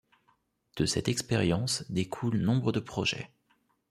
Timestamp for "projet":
2.79-3.29